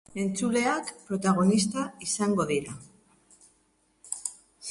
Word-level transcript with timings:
Entzuleak 0.21 0.87
protagonista 1.09 1.83
izango 2.07 2.47
dira. 2.53 2.75